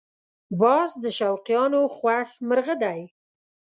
[0.61, 2.99] باز د شوقیانو خوښ مرغه دی